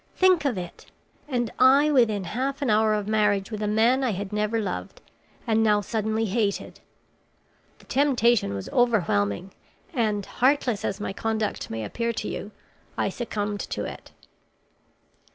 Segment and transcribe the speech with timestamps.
[0.15, 0.87] Think of it!
[1.27, 4.99] And I within half an hour of marriage with a man I had never loved
[5.45, 6.79] and now suddenly hated.
[7.77, 9.51] The temptation was overwhelming,
[9.93, 12.49] and heartless as my conduct may appear to you,
[12.97, 14.11] I succumbed to it.